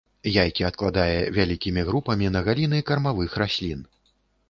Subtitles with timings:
[0.43, 3.91] Яйкі адкладае вялікімі групамі на галіны кармавых раслін.